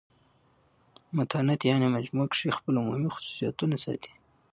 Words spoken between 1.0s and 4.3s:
متانت یعني مجموع کښي خپل عمومي خصوصیتونه ساتي.